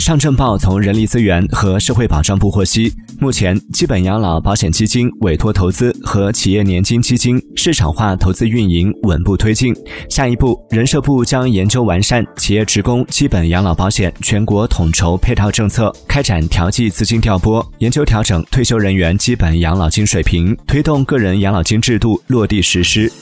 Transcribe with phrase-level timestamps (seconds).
[0.00, 2.90] 上证报从人力资源和社会保障部获悉
[3.20, 9.74] 目前基本养老保险基金委托投资和企业年金基金市场化投资运营稳步推进。
[10.08, 23.12] 下一步人社部将研究完善企业职工基本养老保险全国统筹配套政策开展调剂资金调拨研究调整退休人员基本养老金水平推动个人养老金制度落地实施。